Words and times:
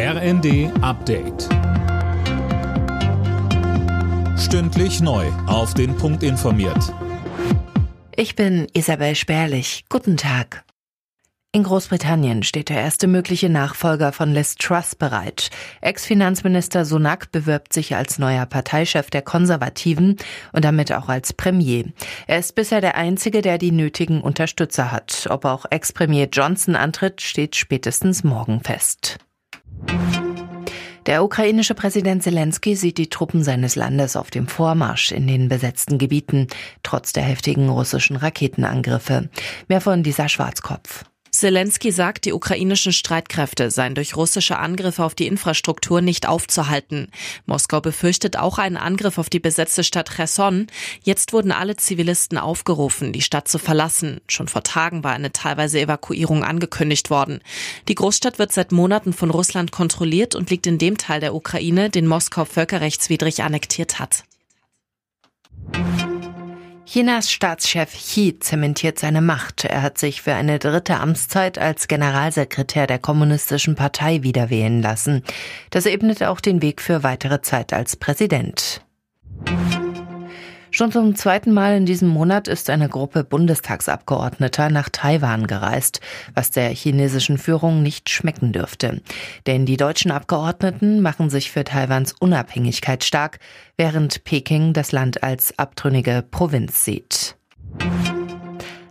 RND 0.00 0.70
Update. 0.80 1.48
Stündlich 4.38 5.00
neu. 5.00 5.26
Auf 5.48 5.74
den 5.74 5.96
Punkt 5.96 6.22
informiert. 6.22 6.94
Ich 8.14 8.36
bin 8.36 8.68
Isabel 8.74 9.16
Spärlich. 9.16 9.86
Guten 9.88 10.16
Tag. 10.16 10.62
In 11.50 11.64
Großbritannien 11.64 12.44
steht 12.44 12.68
der 12.68 12.80
erste 12.80 13.08
mögliche 13.08 13.48
Nachfolger 13.48 14.12
von 14.12 14.32
Liz 14.32 14.54
Truss 14.54 14.94
bereit. 14.94 15.50
Ex-Finanzminister 15.80 16.84
Sunak 16.84 17.32
bewirbt 17.32 17.72
sich 17.72 17.96
als 17.96 18.20
neuer 18.20 18.46
Parteichef 18.46 19.10
der 19.10 19.22
Konservativen 19.22 20.14
und 20.52 20.64
damit 20.64 20.92
auch 20.92 21.08
als 21.08 21.32
Premier. 21.32 21.86
Er 22.28 22.38
ist 22.38 22.54
bisher 22.54 22.80
der 22.80 22.94
Einzige, 22.94 23.42
der 23.42 23.58
die 23.58 23.72
nötigen 23.72 24.20
Unterstützer 24.20 24.92
hat. 24.92 25.26
Ob 25.28 25.44
auch 25.44 25.64
Ex-Premier 25.68 26.28
Johnson 26.32 26.76
antritt, 26.76 27.20
steht 27.20 27.56
spätestens 27.56 28.22
morgen 28.22 28.60
fest. 28.60 29.18
Der 31.06 31.24
ukrainische 31.24 31.74
Präsident 31.74 32.22
Zelensky 32.22 32.76
sieht 32.76 32.98
die 32.98 33.08
Truppen 33.08 33.42
seines 33.42 33.76
Landes 33.76 34.14
auf 34.14 34.30
dem 34.30 34.46
Vormarsch 34.46 35.10
in 35.10 35.26
den 35.26 35.48
besetzten 35.48 35.96
Gebieten, 35.96 36.48
trotz 36.82 37.14
der 37.14 37.22
heftigen 37.22 37.70
russischen 37.70 38.16
Raketenangriffe. 38.16 39.30
Mehr 39.68 39.80
von 39.80 40.02
dieser 40.02 40.28
Schwarzkopf. 40.28 41.06
Zelensky 41.38 41.92
sagt, 41.92 42.24
die 42.24 42.32
ukrainischen 42.32 42.92
Streitkräfte 42.92 43.70
seien 43.70 43.94
durch 43.94 44.16
russische 44.16 44.58
Angriffe 44.58 45.04
auf 45.04 45.14
die 45.14 45.28
Infrastruktur 45.28 46.00
nicht 46.00 46.26
aufzuhalten. 46.26 47.12
Moskau 47.46 47.80
befürchtet 47.80 48.36
auch 48.36 48.58
einen 48.58 48.76
Angriff 48.76 49.18
auf 49.18 49.30
die 49.30 49.38
besetzte 49.38 49.84
Stadt 49.84 50.10
Cherson. 50.10 50.66
Jetzt 51.04 51.32
wurden 51.32 51.52
alle 51.52 51.76
Zivilisten 51.76 52.38
aufgerufen, 52.38 53.12
die 53.12 53.22
Stadt 53.22 53.46
zu 53.46 53.58
verlassen. 53.58 54.20
Schon 54.28 54.48
vor 54.48 54.64
Tagen 54.64 55.04
war 55.04 55.12
eine 55.12 55.32
teilweise 55.32 55.80
Evakuierung 55.80 56.42
angekündigt 56.42 57.08
worden. 57.08 57.40
Die 57.86 57.94
Großstadt 57.94 58.40
wird 58.40 58.52
seit 58.52 58.72
Monaten 58.72 59.12
von 59.12 59.30
Russland 59.30 59.70
kontrolliert 59.70 60.34
und 60.34 60.50
liegt 60.50 60.66
in 60.66 60.78
dem 60.78 60.98
Teil 60.98 61.20
der 61.20 61.34
Ukraine, 61.34 61.88
den 61.88 62.08
Moskau 62.08 62.46
völkerrechtswidrig 62.46 63.44
annektiert 63.44 64.00
hat. 64.00 64.24
Chinas 66.90 67.30
Staatschef 67.30 67.92
Xi 67.92 68.38
zementiert 68.40 68.98
seine 68.98 69.20
Macht. 69.20 69.66
Er 69.66 69.82
hat 69.82 69.98
sich 69.98 70.22
für 70.22 70.32
eine 70.32 70.58
dritte 70.58 70.96
Amtszeit 70.96 71.58
als 71.58 71.86
Generalsekretär 71.86 72.86
der 72.86 72.98
Kommunistischen 72.98 73.74
Partei 73.74 74.22
wiederwählen 74.22 74.80
lassen. 74.80 75.22
Das 75.68 75.84
ebnet 75.84 76.22
auch 76.22 76.40
den 76.40 76.62
Weg 76.62 76.80
für 76.80 77.02
weitere 77.02 77.42
Zeit 77.42 77.74
als 77.74 77.96
Präsident. 77.96 78.80
Schon 80.78 80.92
zum 80.92 81.16
zweiten 81.16 81.52
Mal 81.52 81.76
in 81.76 81.86
diesem 81.86 82.06
Monat 82.06 82.46
ist 82.46 82.70
eine 82.70 82.88
Gruppe 82.88 83.24
Bundestagsabgeordneter 83.24 84.70
nach 84.70 84.88
Taiwan 84.88 85.48
gereist, 85.48 86.00
was 86.36 86.52
der 86.52 86.68
chinesischen 86.68 87.36
Führung 87.36 87.82
nicht 87.82 88.08
schmecken 88.10 88.52
dürfte. 88.52 89.02
Denn 89.48 89.66
die 89.66 89.76
deutschen 89.76 90.12
Abgeordneten 90.12 91.02
machen 91.02 91.30
sich 91.30 91.50
für 91.50 91.64
Taiwans 91.64 92.14
Unabhängigkeit 92.20 93.02
stark, 93.02 93.40
während 93.76 94.22
Peking 94.22 94.72
das 94.72 94.92
Land 94.92 95.24
als 95.24 95.58
abtrünnige 95.58 96.24
Provinz 96.30 96.84
sieht. 96.84 97.37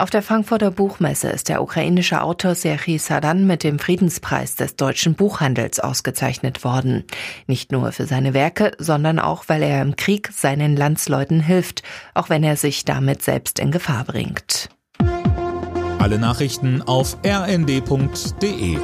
Auf 0.00 0.08
der 0.08 0.22
Frankfurter 0.22 0.70
Buchmesse 0.70 1.28
ist 1.28 1.50
der 1.50 1.60
ukrainische 1.60 2.22
Autor 2.22 2.54
Serhii 2.54 2.96
Sadan 2.96 3.46
mit 3.46 3.62
dem 3.62 3.78
Friedenspreis 3.78 4.56
des 4.56 4.74
deutschen 4.74 5.14
Buchhandels 5.14 5.78
ausgezeichnet 5.78 6.64
worden. 6.64 7.04
Nicht 7.46 7.70
nur 7.70 7.92
für 7.92 8.06
seine 8.06 8.32
Werke, 8.32 8.72
sondern 8.78 9.18
auch, 9.18 9.44
weil 9.48 9.62
er 9.62 9.82
im 9.82 9.96
Krieg 9.96 10.30
seinen 10.32 10.74
Landsleuten 10.74 11.40
hilft, 11.40 11.82
auch 12.14 12.30
wenn 12.30 12.42
er 12.42 12.56
sich 12.56 12.86
damit 12.86 13.20
selbst 13.22 13.58
in 13.58 13.72
Gefahr 13.72 14.04
bringt. 14.04 14.70
Alle 15.98 16.18
Nachrichten 16.18 16.80
auf 16.80 17.18
rnd.de 17.22 18.78